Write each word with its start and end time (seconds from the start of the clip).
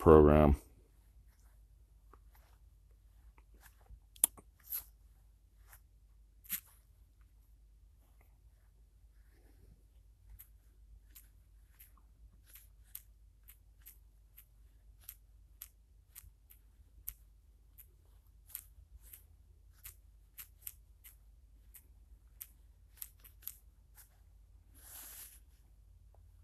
program. 0.00 0.56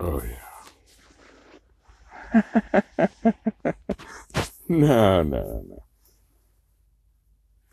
Oh 0.00 0.20
yeah. 0.22 0.41
No, 4.68 5.22
no, 5.22 5.62
no. 5.68 5.82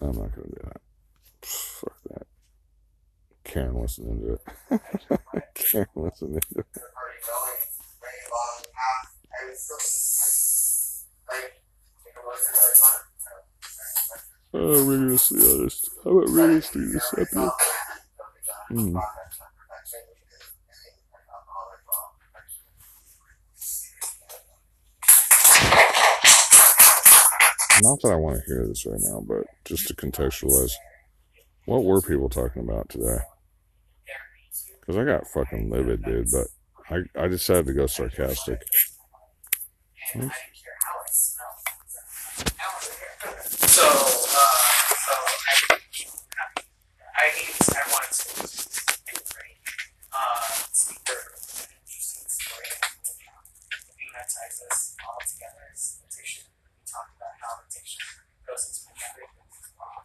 I'm 0.02 0.08
not 0.18 0.36
gonna 0.36 0.48
do 0.48 0.62
that. 0.64 0.82
Fuck 1.42 1.98
that. 2.10 2.28
Karen 3.44 3.74
wasn't 3.74 4.10
into 4.10 4.34
it. 4.34 4.42
Karen 5.56 5.88
wasn't 5.96 6.36
into 6.36 6.60
it. 6.60 6.66
going. 6.74 6.84
Oh, 14.52 14.84
rigorously 14.86 15.40
honest. 15.42 15.90
How 16.04 16.12
about 16.12 16.30
rigorously 16.30 16.92
deceptive? 16.92 17.52
Hmm. 18.70 18.98
Not 27.82 28.02
that 28.02 28.12
I 28.12 28.16
want 28.16 28.38
to 28.40 28.46
hear 28.46 28.66
this 28.68 28.86
right 28.86 29.00
now, 29.02 29.22
but 29.26 29.46
just 29.66 29.88
to 29.88 29.96
contextualize, 29.96 30.72
what 31.66 31.84
were 31.84 32.02
people 32.02 32.30
talking 32.30 32.62
about 32.64 32.90
today? 32.90 33.20
Because 34.80 34.98
I 34.98 35.06
got 35.06 35.28
fucking 35.28 35.70
livid, 35.70 36.04
dude, 36.04 36.28
but 36.32 36.48
I, 36.90 37.04
I 37.24 37.28
decided 37.28 37.68
to 37.68 37.74
go 37.74 37.86
sarcastic. 37.86 38.62
And 40.14 40.24
I 40.24 40.26
didn't 40.26 40.58
care 40.58 40.78
how 40.82 40.96
it 41.06 41.14
smelled. 41.14 41.60
So, 43.70 43.86
uh, 43.86 43.92
so 44.98 45.14
I, 45.46 45.54
I 47.16 47.26
need, 47.38 47.54
I 47.70 47.84
wanted 47.94 48.14
to 48.18 48.26
make 49.06 49.22
a 49.22 49.34
great, 49.34 49.62
uh, 50.12 50.42
speaker, 50.74 51.22
an 51.38 51.70
interesting 51.86 52.26
story. 52.28 52.66
Magnetize 53.94 54.58
this 54.66 54.96
all 55.06 55.22
together 55.22 55.64
as 55.72 56.02
addiction. 56.10 56.46
We 56.50 56.82
talked 56.90 57.14
about 57.14 57.36
how 57.38 57.62
addiction 57.70 58.02
goes 58.48 58.66
into 58.66 58.90
many 58.90 59.06
other 59.06 59.30
things 59.30 59.56
as 59.62 59.70
well. 59.78 60.02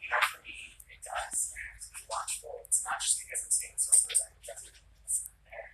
You 0.00 0.08
know, 0.08 0.22
for 0.32 0.40
me, 0.40 0.56
it 0.88 1.04
does. 1.04 1.52
I 1.52 1.60
have 1.76 1.80
to 1.84 1.90
be 1.92 2.02
watchful. 2.08 2.64
It's 2.64 2.80
not 2.86 2.96
just 3.02 3.20
because 3.20 3.44
I'm 3.44 3.52
staying 3.52 3.76
sober 3.76 4.14
that 4.16 4.32
I'm 4.32 4.40
just 4.40 4.64
it's 5.04 5.18
not 5.28 5.36
there. 5.50 5.70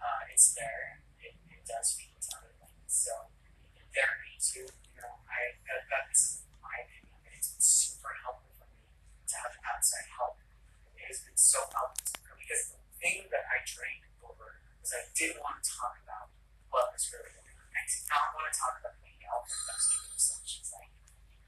Uh, 0.00 0.20
it's 0.32 0.48
there. 0.58 1.04
It, 1.22 1.34
it 1.52 1.62
does 1.68 1.94
feed 1.94 2.10
into 2.16 2.30
other 2.34 2.52
things. 2.58 2.90
So, 2.90 3.12
in 3.76 3.84
therapy 3.92 4.34
too, 4.40 4.66
you 4.68 4.94
know, 5.00 5.12
I 5.28 5.56
that, 5.68 5.84
that 5.92 6.04
this 6.12 6.40
is 6.40 6.48
my 6.60 6.76
opinion, 6.84 7.16
but 7.24 7.32
it's 7.36 7.52
been 7.52 7.64
super 7.64 8.12
helpful 8.24 8.52
for 8.56 8.66
me 8.68 8.80
to 9.28 9.34
have 9.40 9.54
outside 9.68 10.08
help. 10.16 10.40
It 10.96 11.08
has 11.12 11.20
been 11.24 11.36
so 11.38 11.60
helpful 11.72 12.08
for 12.20 12.36
me 12.36 12.44
because 12.48 12.72
the 12.72 12.80
thing 13.00 13.28
that 13.32 13.44
I 13.48 13.60
drank 13.68 14.04
over 14.24 14.60
was 14.80 14.92
I 14.92 15.03
didn't 15.14 15.38
want 15.38 15.62
to 15.62 15.70
talk 15.70 15.94
about 16.02 16.26
what 16.74 16.90
was 16.90 17.06
really 17.14 17.30
going 17.30 17.54
on. 17.54 17.70
I 17.70 17.82
did 17.86 18.02
not 18.10 18.34
want 18.34 18.50
to 18.50 18.54
talk 18.54 18.74
about 18.82 18.98
the 18.98 19.14
health 19.22 19.46
was 19.46 19.84
doing 19.94 20.18
such. 20.18 20.60
Like 20.74 20.90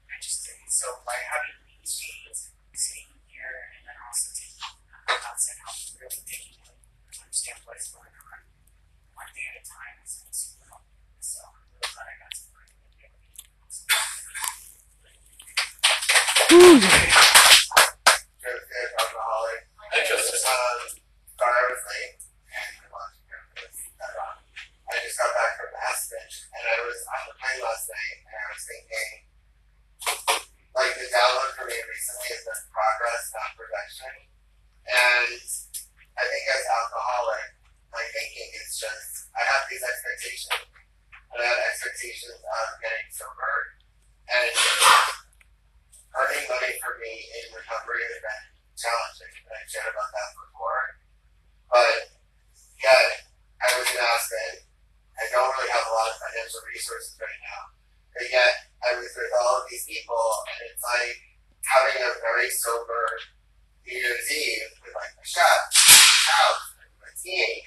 I 0.07 0.15
just 0.23 0.47
didn't. 0.47 0.71
So 0.71 1.03
by 1.03 1.19
having 1.19 1.55
these 1.67 1.99
meetings, 1.99 2.55
sitting 2.71 3.11
here, 3.27 3.75
and 3.75 3.83
then 3.83 3.97
also 4.07 4.31
taking 4.31 4.63
outside 5.05 5.59
help, 5.61 5.75
really 5.99 6.23
taking 6.23 6.55
it 6.63 6.71
to 6.71 7.19
understand 7.21 7.59
what 7.67 7.75
is 7.75 7.91
going 7.91 8.15
on, 8.15 8.39
one 9.13 9.31
day 9.35 9.45
at 9.51 9.59
a 9.59 9.63
time 9.67 9.99
been 9.99 10.31
super 10.31 10.63
helpful. 10.71 10.95
So 11.19 11.43
I'm 11.43 11.67
really 11.75 11.91
glad 11.91 12.07
I 12.07 12.15
got 12.23 12.31
to 12.31 12.43
learn 12.55 12.71
and 12.71 12.87
be 12.87 13.03
able 13.03 13.19
to 13.19 13.35
do 13.35 13.47
Good, 18.47 18.61
good 18.71 18.89
alcoholic. 18.95 19.67
I 19.91 19.99
just 20.07 20.31
um, 20.47 21.03
sorry 21.35 21.59
I 21.59 21.65
was 21.67 21.83
late 21.91 22.23
and 22.47 22.71
I 22.79 22.87
wanted 22.87 23.19
to 23.19 23.23
hear 23.27 23.41
this. 23.55 23.77
Um, 23.99 24.35
I 24.87 24.95
just 25.03 25.17
got 25.19 25.31
back 25.35 25.59
from 25.59 25.71
Aspen 25.75 26.23
and 26.23 26.63
I 26.63 26.77
was 26.87 26.99
on 27.07 27.21
the 27.27 27.35
plane 27.35 27.59
last 27.63 27.91
night 27.91 28.17
and 28.23 28.35
I 28.35 28.45
was 28.47 28.63
thinking, 28.63 29.11
like 30.75 30.93
the 30.95 31.07
download 31.11 31.51
for 31.55 31.65
me 31.67 31.77
recently 31.97 32.29
has 32.29 32.45
been 32.45 32.61
progress, 32.69 33.23
not 33.33 33.57
perfection. 33.57 34.13
And 34.85 35.41
I 36.13 36.23
think 36.29 36.43
as 36.45 36.65
alcoholic, 36.69 37.49
my 37.89 38.05
thinking 38.13 38.53
is 38.61 38.77
just 38.77 39.33
I 39.33 39.41
have 39.41 39.65
these 39.65 39.81
expectations. 39.81 40.61
And 41.33 41.41
I 41.41 41.45
have 41.49 41.57
expectations 41.57 42.37
of 42.37 42.67
getting 42.85 43.09
sober 43.09 43.81
and 44.29 44.53
earning 46.21 46.45
money 46.45 46.77
for 46.77 47.01
me 47.01 47.13
in 47.17 47.57
recovery 47.57 48.05
has 48.05 48.21
been 48.21 48.45
challenging. 48.77 49.33
And 49.49 49.57
I 49.57 49.65
shared 49.65 49.89
about 49.89 50.13
that 50.13 50.29
before. 50.37 50.85
But 51.73 51.97
yet 52.77 53.25
I 53.57 53.67
was 53.73 53.89
in 53.89 53.97
Aspen. 53.97 54.53
I 55.17 55.25
don't 55.33 55.49
really 55.49 55.73
have 55.73 55.89
a 55.89 55.93
lot 55.97 56.13
of 56.13 56.21
financial 56.21 56.61
resources 56.69 57.17
right 57.17 57.41
now. 57.41 57.73
But 58.13 58.29
yet 58.29 58.53
I 58.85 58.93
was 59.01 59.09
with 59.17 59.33
all 59.33 59.65
of 59.65 59.67
these 59.67 59.89
people 59.89 60.21
and 60.53 60.69
it's 60.69 60.85
like 60.85 61.17
having 61.67 61.99
a 62.01 62.11
very 62.23 62.49
sober 62.49 63.03
New 63.87 63.95
Year's 63.95 64.27
Eve 64.31 64.67
with 64.83 64.95
like 64.95 65.11
my 65.15 65.25
chef, 65.27 65.59
my 65.87 65.95
house, 66.31 66.63
and 66.83 66.91
my 66.99 67.11
team. 67.19 67.63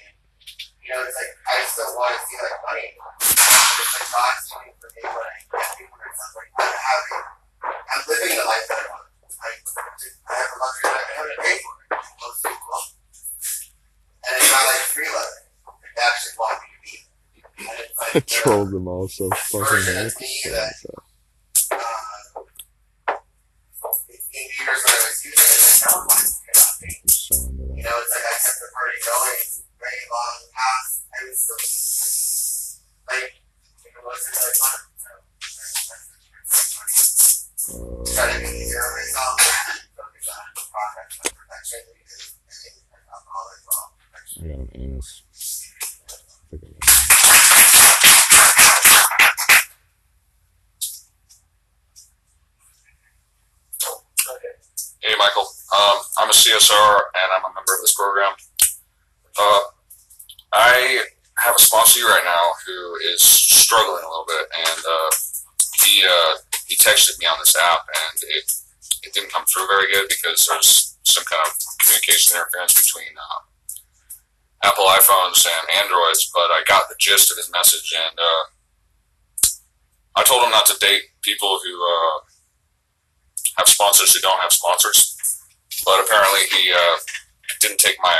You 0.81 0.87
know, 0.93 1.01
it's 1.05 1.17
like 1.17 1.33
I 1.49 1.55
still 1.69 1.93
want 1.97 2.13
to 2.17 2.21
see 2.25 2.37
like 2.41 2.57
money. 2.65 2.87
It's 3.21 3.93
like 3.97 4.09
not 4.13 4.37
money 4.57 4.73
for 4.81 4.89
me 4.93 5.01
when 5.05 5.25
I 5.25 5.37
get 5.49 5.69
people 5.77 5.97
and 6.01 6.13
stuff 6.13 6.33
like 6.37 6.51
I'm 6.61 6.73
having 6.73 7.25
I'm 7.61 8.01
living 8.09 8.33
the 8.37 8.45
life 8.45 8.65
that 8.69 8.79
I 8.81 8.85
want. 8.89 9.05
Like 9.41 9.61
I 9.65 10.33
have 10.37 10.51
a 10.53 10.57
luxury 10.61 10.89
that 10.89 11.01
I 11.01 11.13
don't 11.17 11.17
have 11.21 11.29
to 11.29 11.37
pay 11.41 11.55
for 11.61 11.73
it. 11.77 11.89
Most 12.21 12.39
people. 12.45 12.81
And 14.21 14.33
it's 14.37 14.51
not 14.53 14.63
like 14.69 14.83
free. 14.93 15.09
Like, 15.09 15.33
They 15.97 16.01
actually 16.05 16.35
want 16.37 16.57
me 16.61 16.69
to 16.73 16.79
be. 16.85 16.93
Like 18.13 18.25
trolled 18.41 18.71
them 18.71 18.87
all 18.87 19.07
so 19.07 19.29
fucking 19.29 19.65
version 19.65 19.95
hard. 19.97 20.07
of 20.13 20.21
me 20.21 20.33
that 20.53 20.73
uh, 20.89 21.00
Hey, 44.73 44.87
Michael. 55.17 55.47
Um, 55.75 55.97
I'm 56.19 56.29
a 56.29 56.31
CSR 56.31 56.99
and 57.15 57.31
I'm 57.35 57.51
a 57.51 57.53
member 57.53 57.75
of 57.75 57.81
this 57.81 57.93
program. 57.93 58.31
Uh, 59.37 59.59
I 60.53 61.03
have 61.39 61.55
a 61.55 61.59
sponsor 61.59 62.05
right 62.05 62.23
now 62.23 62.53
who 62.65 62.95
is 63.11 63.21
struggling 63.21 64.03
a 64.03 64.07
little 64.07 64.25
bit, 64.27 64.47
and 64.67 64.85
uh, 64.87 65.11
he 65.83 66.05
uh, 66.05 66.37
he 66.67 66.75
texted 66.75 67.19
me 67.19 67.25
on 67.25 67.39
this 67.39 67.55
app, 67.55 67.87
and 67.89 68.23
it 68.23 68.51
it 69.03 69.13
didn't 69.13 69.31
come 69.33 69.45
through 69.45 69.67
very 69.67 69.91
good 69.91 70.07
because 70.07 70.45
there's 70.45 70.97
some 71.03 71.25
kind 71.25 71.41
of 71.45 71.51
communication 71.79 72.35
interference 72.35 72.73
between 72.73 73.17
uh, 73.17 73.41
Apple 74.63 74.85
iPhones 74.85 75.45
and 75.45 75.83
Androids. 75.83 76.31
But 76.33 76.51
I 76.51 76.63
got 76.67 76.89
the 76.89 76.95
gist 76.99 77.31
of 77.31 77.37
his 77.37 77.51
message, 77.51 77.93
and 77.95 78.17
uh, 78.19 78.43
I 80.15 80.23
told 80.23 80.43
him 80.43 80.51
not 80.51 80.65
to 80.67 80.77
date 80.79 81.03
people 81.21 81.59
who. 81.63 81.73
Uh, 81.81 82.31
have 83.57 83.67
sponsors 83.67 84.13
who 84.13 84.21
don't 84.21 84.39
have 84.41 84.51
sponsors. 84.51 85.17
But 85.85 85.99
apparently 86.03 86.41
he 86.55 86.71
uh, 86.71 86.97
didn't 87.59 87.79
take 87.79 87.97
my, 88.01 88.17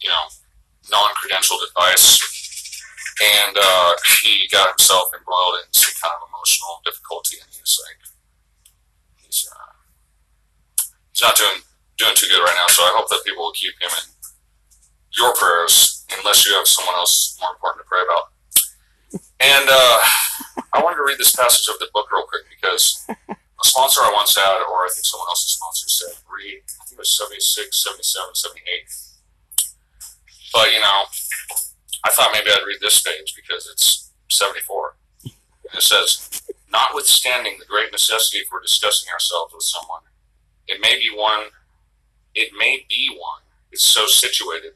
you 0.00 0.08
know, 0.08 0.24
non-credentialed 0.90 1.62
advice, 1.68 2.18
and 3.22 3.56
uh, 3.56 3.92
he 4.22 4.48
got 4.50 4.68
himself 4.68 5.08
embroiled 5.14 5.62
in 5.64 5.72
some 5.72 5.94
kind 6.02 6.14
of 6.20 6.28
emotional 6.28 6.80
difficulty, 6.84 7.36
and 7.40 7.48
he's 7.52 7.78
like, 7.86 8.00
he's 9.24 9.46
uh, 9.46 9.72
he's 11.12 11.22
not 11.22 11.36
doing 11.36 11.60
doing 11.98 12.14
too 12.16 12.26
good 12.26 12.42
right 12.42 12.56
now. 12.56 12.66
So 12.68 12.82
I 12.82 12.94
hope 12.96 13.08
that 13.10 13.22
people 13.24 13.44
will 13.44 13.52
keep 13.52 13.74
him 13.80 13.90
in 13.90 14.06
your 15.18 15.34
prayers, 15.34 16.06
unless 16.18 16.46
you 16.46 16.54
have 16.54 16.66
someone 16.66 16.94
else 16.94 17.36
more 17.40 17.50
important 17.52 17.84
to 17.84 17.88
pray 17.88 18.00
about. 18.06 18.30
And 19.40 19.68
uh, 19.68 19.98
I 20.72 20.82
wanted 20.82 20.96
to 20.96 21.04
read 21.04 21.18
this 21.18 21.34
passage 21.34 21.68
of 21.68 21.78
the 21.78 21.88
book 21.92 22.06
real 22.12 22.24
quick 22.26 22.46
because 22.48 23.04
a 23.08 23.64
sponsor 23.64 24.00
I 24.00 24.12
once 24.14 24.36
had, 24.36 24.62
or 24.70 24.86
I 24.86 24.90
think 24.94 25.04
someone 25.04 25.28
else's 25.28 25.58
sponsor 25.58 25.88
said, 25.88 26.14
read, 26.30 26.62
I 26.80 26.84
think 26.86 26.98
it 26.98 27.02
was 27.02 27.18
76, 27.18 27.84
77, 27.84 28.34
78. 28.34 28.62
But, 30.52 30.72
you 30.72 30.80
know, 30.80 31.02
I 32.04 32.10
thought 32.10 32.30
maybe 32.32 32.50
I'd 32.50 32.66
read 32.66 32.80
this 32.80 33.02
page 33.02 33.34
because 33.34 33.68
it's 33.70 34.10
74. 34.30 34.96
And 35.24 35.32
it 35.74 35.82
says, 35.82 36.42
Notwithstanding 36.70 37.56
the 37.58 37.64
great 37.64 37.90
necessity 37.92 38.44
for 38.48 38.60
discussing 38.60 39.10
ourselves 39.12 39.54
with 39.54 39.62
someone, 39.62 40.02
it 40.66 40.80
may 40.80 40.96
be 40.96 41.08
one, 41.14 41.48
it 42.34 42.50
may 42.58 42.84
be 42.88 43.08
one 43.18 43.40
is 43.72 43.82
so 43.82 44.06
situated 44.06 44.74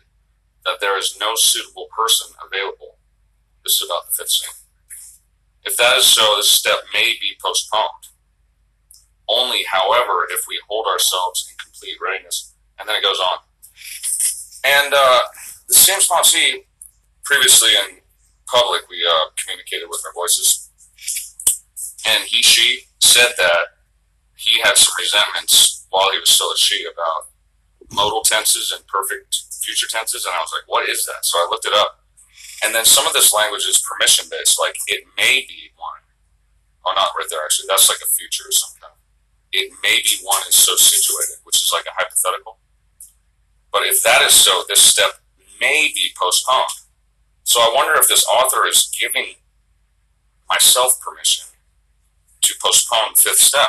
that 0.64 0.80
there 0.80 0.98
is 0.98 1.16
no 1.18 1.34
suitable 1.34 1.88
person 1.96 2.34
available. 2.44 2.98
This 3.64 3.80
is 3.80 3.86
about 3.86 4.06
the 4.06 4.12
fifth 4.12 4.30
scene. 4.30 4.50
If 5.64 5.76
that 5.76 5.98
is 5.98 6.06
so, 6.06 6.34
this 6.36 6.50
step 6.50 6.78
may 6.92 7.14
be 7.20 7.36
postponed. 7.42 8.10
Only, 9.28 9.64
however, 9.70 10.26
if 10.30 10.40
we 10.48 10.60
hold 10.68 10.86
ourselves 10.86 11.48
in 11.50 11.56
complete 11.56 11.96
readiness. 12.02 12.54
And 12.78 12.88
then 12.88 12.96
it 12.96 13.02
goes 13.02 13.18
on. 13.18 13.38
And 14.64 14.94
uh, 14.94 15.20
the 15.68 15.74
same 15.74 16.00
sponsee, 16.00 16.64
previously 17.24 17.70
in 17.70 17.98
public, 18.46 18.82
we 18.90 19.06
uh, 19.08 19.30
communicated 19.42 19.86
with 19.88 20.02
our 20.06 20.12
voices. 20.12 20.70
And 22.06 22.24
he, 22.24 22.42
she 22.42 22.86
said 23.00 23.32
that 23.38 23.78
he 24.36 24.60
had 24.60 24.76
some 24.76 24.94
resentments 24.98 25.86
while 25.90 26.10
he 26.10 26.18
was 26.18 26.30
still 26.30 26.50
a 26.50 26.56
she 26.56 26.84
about 26.84 27.31
modal 27.92 28.22
tenses 28.22 28.72
and 28.74 28.86
perfect 28.86 29.44
future 29.62 29.86
tenses. 29.88 30.24
And 30.24 30.34
I 30.34 30.40
was 30.40 30.52
like, 30.52 30.68
what 30.68 30.88
is 30.88 31.04
that? 31.06 31.24
So 31.24 31.38
I 31.38 31.46
looked 31.50 31.66
it 31.66 31.74
up. 31.74 32.00
And 32.64 32.74
then 32.74 32.84
some 32.84 33.06
of 33.06 33.12
this 33.12 33.34
language 33.34 33.66
is 33.66 33.82
permission 33.82 34.26
based, 34.30 34.58
like 34.58 34.76
it 34.86 35.04
may 35.16 35.44
be 35.48 35.70
one. 35.76 36.02
Oh, 36.86 36.92
not 36.94 37.10
right 37.18 37.26
there, 37.30 37.40
actually. 37.44 37.66
That's 37.68 37.88
like 37.88 37.98
a 38.02 38.10
future 38.10 38.44
or 38.46 38.52
something. 38.52 38.88
It 39.52 39.72
may 39.82 40.00
be 40.02 40.18
one 40.22 40.42
is 40.48 40.54
so 40.54 40.74
situated, 40.76 41.42
which 41.44 41.60
is 41.60 41.70
like 41.72 41.84
a 41.86 41.94
hypothetical. 41.94 42.58
But 43.72 43.82
if 43.82 44.02
that 44.04 44.22
is 44.22 44.32
so, 44.32 44.64
this 44.68 44.80
step 44.80 45.20
may 45.60 45.90
be 45.94 46.12
postponed. 46.16 46.70
So 47.44 47.60
I 47.60 47.72
wonder 47.74 47.98
if 48.00 48.08
this 48.08 48.24
author 48.26 48.66
is 48.66 48.90
giving 48.98 49.34
myself 50.48 51.00
permission 51.00 51.46
to 52.42 52.54
postpone 52.62 53.14
fifth 53.16 53.38
step. 53.38 53.68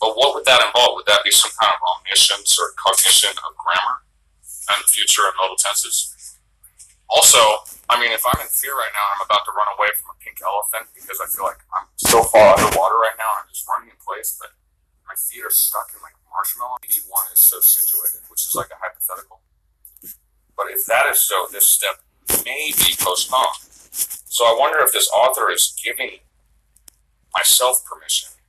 But 0.00 0.16
what 0.16 0.32
would 0.34 0.48
that 0.48 0.64
involve? 0.64 0.96
Would 0.96 1.06
that 1.12 1.20
be 1.22 1.30
some 1.30 1.52
kind 1.60 1.76
of 1.76 1.80
omniscience 1.84 2.56
or 2.56 2.72
cognition 2.80 3.36
of 3.44 3.52
grammar 3.60 4.00
and 4.72 4.80
future 4.88 5.28
and 5.28 5.36
modal 5.36 5.60
tenses? 5.60 6.16
Also, 7.12 7.38
I 7.92 8.00
mean, 8.00 8.08
if 8.08 8.24
I'm 8.24 8.40
in 8.40 8.48
fear 8.48 8.72
right 8.72 8.94
now 8.96 9.04
and 9.12 9.20
I'm 9.20 9.26
about 9.28 9.44
to 9.44 9.52
run 9.52 9.68
away 9.76 9.92
from 10.00 10.16
a 10.16 10.16
pink 10.24 10.40
elephant 10.40 10.88
because 10.96 11.20
I 11.20 11.28
feel 11.28 11.44
like 11.44 11.60
I'm 11.76 11.84
so 12.00 12.24
far 12.24 12.56
underwater 12.56 12.96
right 12.96 13.18
now 13.20 13.28
and 13.36 13.44
I'm 13.44 13.50
just 13.52 13.68
running 13.68 13.92
in 13.92 14.00
place, 14.00 14.40
but 14.40 14.56
my 15.04 15.12
feet 15.20 15.44
are 15.44 15.52
stuck 15.52 15.92
in 15.92 16.00
like 16.00 16.16
marshmallow. 16.32 16.80
Maybe 16.80 17.04
one 17.04 17.28
is 17.34 17.42
so 17.44 17.60
situated, 17.60 18.24
which 18.32 18.40
is 18.40 18.56
like 18.56 18.72
a 18.72 18.80
hypothetical. 18.80 19.44
But 20.56 20.72
if 20.72 20.86
that 20.88 21.12
is 21.12 21.20
so, 21.20 21.44
this 21.52 21.66
step 21.66 22.00
may 22.46 22.72
be 22.72 22.96
postponed. 22.96 23.68
So 24.32 24.48
I 24.48 24.56
wonder 24.56 24.80
if 24.80 24.94
this 24.94 25.10
author 25.12 25.50
is 25.50 25.76
giving 25.76 26.24
myself 27.34 27.84
permission 27.84 28.39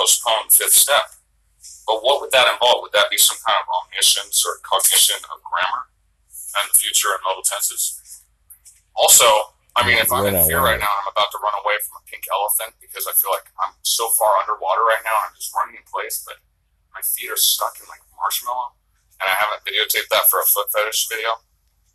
postpone 0.00 0.48
fifth 0.48 0.72
step. 0.72 1.12
But 1.84 2.00
what 2.00 2.24
would 2.24 2.32
that 2.32 2.48
involve? 2.48 2.80
Would 2.80 2.96
that 2.96 3.12
be 3.12 3.20
some 3.20 3.36
kind 3.44 3.60
of 3.60 3.68
omniscience 3.68 4.40
or 4.48 4.56
cognition 4.64 5.20
of 5.28 5.44
grammar 5.44 5.92
and 6.56 6.64
the 6.72 6.76
future 6.80 7.12
and 7.12 7.20
modal 7.20 7.44
tenses? 7.44 8.00
Also, 8.96 9.28
I 9.76 9.84
mean, 9.84 10.00
if 10.00 10.08
I'm 10.08 10.24
in 10.24 10.40
fear 10.48 10.64
right 10.64 10.80
now 10.80 10.88
and 10.88 11.00
I'm 11.04 11.12
about 11.12 11.28
to 11.36 11.38
run 11.44 11.52
away 11.60 11.76
from 11.84 12.00
a 12.00 12.04
pink 12.08 12.24
elephant 12.32 12.80
because 12.80 13.04
I 13.04 13.12
feel 13.12 13.28
like 13.28 13.52
I'm 13.60 13.76
so 13.84 14.08
far 14.16 14.40
underwater 14.40 14.88
right 14.88 15.04
now 15.04 15.12
and 15.20 15.30
I'm 15.30 15.36
just 15.36 15.52
running 15.52 15.76
in 15.76 15.84
place, 15.84 16.24
but 16.24 16.40
my 16.96 17.04
feet 17.04 17.28
are 17.28 17.36
stuck 17.36 17.76
in 17.76 17.84
like 17.92 18.00
marshmallow 18.16 18.72
and 19.20 19.28
I 19.28 19.36
haven't 19.36 19.68
videotaped 19.68 20.08
that 20.08 20.32
for 20.32 20.40
a 20.40 20.48
foot 20.48 20.72
fetish 20.72 21.12
video. 21.12 21.44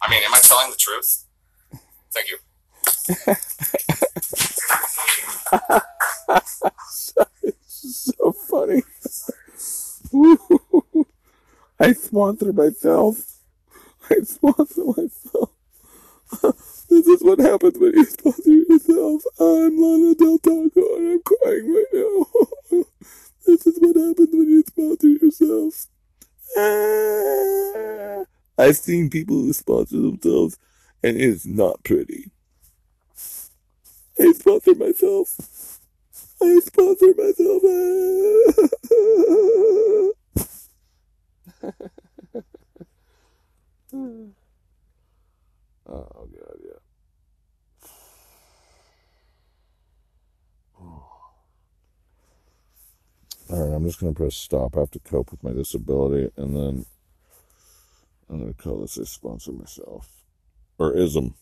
I 0.02 0.14
mean, 0.14 0.22
am 0.22 0.34
I 0.34 0.42
telling 0.46 0.70
the 0.70 0.78
truth? 0.78 1.26
Thank 2.14 2.30
you. 2.30 2.38
so 7.86 8.32
funny. 8.32 8.84
I 11.80 11.94
sponsor 11.94 12.54
myself. 12.54 13.18
I 14.10 14.16
sponsor 14.24 14.86
myself. 14.86 15.52
this 16.90 17.08
is 17.08 17.22
what 17.24 17.40
happens 17.40 17.78
when 17.78 17.94
you 17.94 18.06
sponsor 18.06 18.50
yourself. 18.50 19.24
I'm 19.40 19.78
Lana 19.78 20.16
Del 20.16 20.38
Taco 20.40 20.96
and 20.98 21.12
I'm 21.12 21.22
crying 21.24 21.74
right 21.74 21.86
now. 21.94 22.26
this 23.46 23.68
is 23.68 23.78
what 23.80 23.96
happens 23.96 24.30
when 24.32 24.50
you 24.50 24.64
sponsor 24.68 25.08
yourself. 25.08 25.88
Ah. 26.58 28.26
I've 28.58 28.78
seen 28.78 29.10
people 29.10 29.36
who 29.36 29.54
sponsor 29.54 29.98
themselves 29.98 30.58
and 31.04 31.20
it's 31.20 31.46
not 31.46 31.84
pretty. 31.84 32.32
I 34.20 34.32
sponsor 34.32 34.76
myself. 34.76 35.82
I 36.42 36.60
sponsor 36.64 37.14
myself. 37.18 37.64
oh 45.88 45.88
god, 45.88 46.60
yeah. 46.64 46.72
All 50.80 51.10
right, 53.50 53.76
I'm 53.76 53.86
just 53.86 54.00
gonna 54.00 54.14
press 54.14 54.36
stop. 54.36 54.78
I 54.78 54.82
have 54.82 54.92
to 54.92 55.00
cope 55.00 55.32
with 55.32 55.44
my 55.44 55.52
disability, 55.54 56.32
and 56.38 56.56
then 56.56 56.86
I'm 58.30 58.40
gonna 58.40 58.54
call 58.54 58.82
this 58.82 58.98
a 58.98 59.06
sponsor 59.06 59.52
myself 59.54 60.10
or 60.78 60.94
ism. 60.96 61.34